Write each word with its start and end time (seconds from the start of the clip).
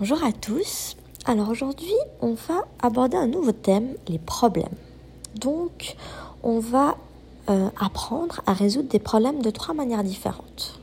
Bonjour 0.00 0.24
à 0.24 0.32
tous. 0.32 0.96
Alors 1.26 1.50
aujourd'hui, 1.50 1.92
on 2.20 2.32
va 2.32 2.64
aborder 2.80 3.16
un 3.16 3.26
nouveau 3.28 3.52
thème, 3.52 3.94
les 4.08 4.18
problèmes. 4.18 4.74
Donc, 5.36 5.96
on 6.42 6.58
va 6.58 6.96
euh, 7.50 7.68
apprendre 7.78 8.40
à 8.46 8.54
résoudre 8.54 8.88
des 8.88 8.98
problèmes 8.98 9.42
de 9.42 9.50
trois 9.50 9.74
manières 9.74 10.02
différentes. 10.02 10.80